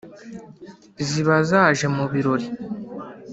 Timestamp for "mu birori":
1.95-2.47